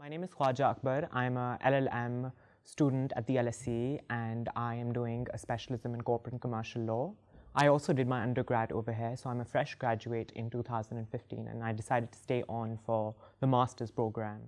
[0.00, 1.08] My name is Khwaja Akbar.
[1.12, 2.30] I'm a LLM
[2.62, 7.14] student at the LSE and I am doing a specialism in corporate and commercial law.
[7.56, 11.64] I also did my undergrad over here, so I'm a fresh graduate in 2015 and
[11.64, 14.42] I decided to stay on for the master's program.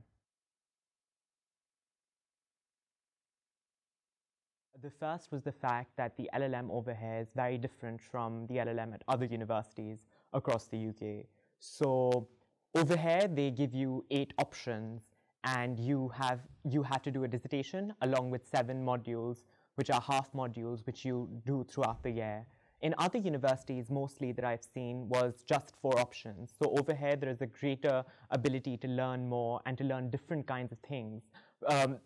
[4.81, 8.59] The first was the fact that the LLM over here is very different from the
[8.59, 11.27] LLM at other universities across the UK.
[11.59, 12.29] So
[12.77, 15.03] over here, they give you eight options
[15.45, 19.39] and you have you have to do a dissertation along with seven modules
[19.77, 22.47] which are half modules which you do throughout the year.
[22.83, 26.53] In other universities mostly that i've seen was just four options.
[26.59, 30.47] So over here there is a greater ability to learn more and to learn different
[30.47, 31.23] kinds of things
[31.67, 31.99] um,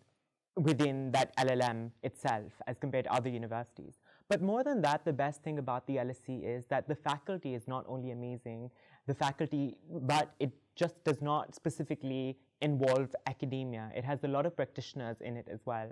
[0.56, 3.94] within that llm itself as compared to other universities
[4.28, 7.68] but more than that the best thing about the lse is that the faculty is
[7.68, 8.70] not only amazing
[9.06, 13.90] the faculty but it just does not specifically involve academia.
[13.94, 15.90] It has a lot of practitioners in it as well.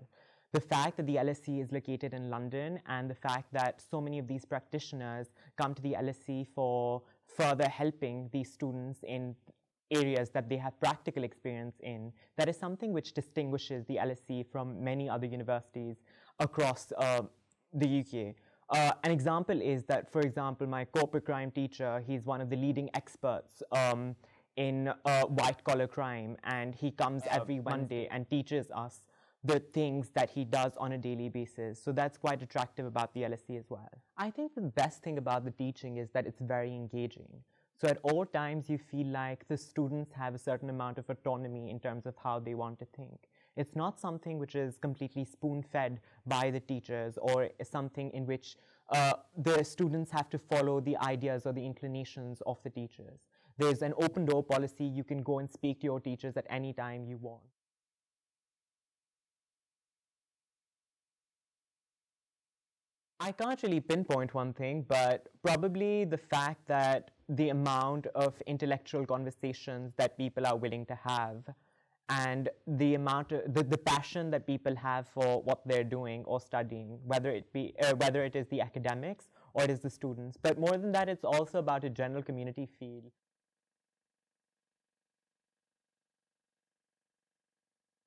[0.53, 4.19] The fact that the LSE is located in London and the fact that so many
[4.19, 9.35] of these practitioners come to the LSE for further helping these students in
[9.91, 14.83] areas that they have practical experience in, that is something which distinguishes the LSE from
[14.83, 15.97] many other universities
[16.39, 17.23] across uh,
[17.73, 18.35] the UK.
[18.71, 22.57] Uh, an example is that, for example, my corporate crime teacher, he's one of the
[22.57, 24.17] leading experts um,
[24.57, 29.03] in uh, white collar crime, and he comes every Monday and teaches us
[29.45, 31.83] the things that he does on a daily basis.
[31.83, 33.91] So that's quite attractive about the LSE as well.
[34.17, 37.43] I think the best thing about the teaching is that it's very engaging.
[37.81, 41.71] So at all times, you feel like the students have a certain amount of autonomy
[41.71, 43.29] in terms of how they want to think.
[43.57, 48.57] It's not something which is completely spoon fed by the teachers or something in which
[48.91, 53.21] uh, the students have to follow the ideas or the inclinations of the teachers.
[53.59, 54.85] There's an open door policy.
[54.85, 57.43] You can go and speak to your teachers at any time you want.
[63.21, 69.07] I can't really pinpoint one thing, but probably the fact that the amount of intellectual
[69.07, 71.45] conversations that people are willing to have
[72.21, 76.41] and the amount of the, the passion that people have for what they're doing or
[76.41, 80.37] studying whether it be uh, whether it is the academics or it is the students.
[80.43, 83.03] But more than that it's also about a general community feel